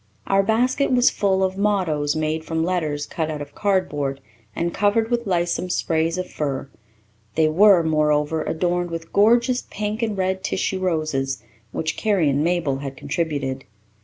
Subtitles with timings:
[0.25, 4.19] Our basket was full of mottoes made from letters cut out of cardboard
[4.55, 6.69] and covered with lissome sprays of fir.
[7.35, 12.77] They were, moreover, adorned with gorgeous pink and red tissue roses, which Carrie and Mabel
[12.77, 13.63] had contributed.